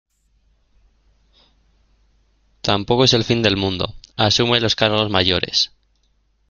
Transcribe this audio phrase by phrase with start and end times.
[2.61, 3.93] tampoco es el fin del mundo.
[4.17, 5.73] asume los cargos mayores.